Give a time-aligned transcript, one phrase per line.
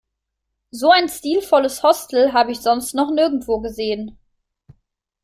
[0.71, 4.17] So ein stilvolles Hostel habe ich sonst noch nirgendwo gesehen.